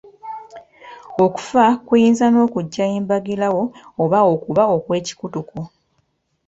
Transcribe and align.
Okufa 1.25 1.65
kuyinza 1.87 2.25
n'okujja 2.29 2.83
embagirawo 2.97 3.63
oba 4.03 4.19
okuba 4.33 4.63
okw'ekikutuko 4.75 5.59